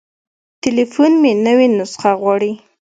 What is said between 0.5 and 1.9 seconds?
تليفون مې نوې